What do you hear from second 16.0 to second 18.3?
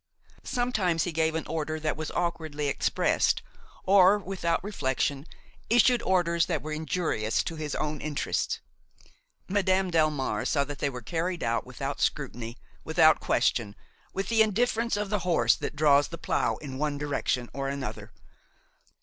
the plough in one direction or another.